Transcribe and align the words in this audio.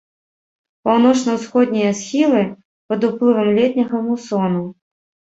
Паўночна-ўсходнія 0.87 1.91
схілы 1.99 2.41
пад 2.93 2.99
уплывам 3.09 3.51
летняга 3.59 3.97
мусону. 4.07 4.63